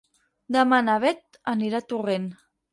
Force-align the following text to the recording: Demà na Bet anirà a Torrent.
Demà 0.55 0.79
na 0.87 0.95
Bet 1.05 1.39
anirà 1.55 1.85
a 1.85 1.89
Torrent. 1.95 2.29